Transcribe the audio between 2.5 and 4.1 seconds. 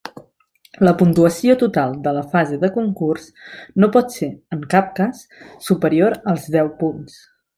de concurs no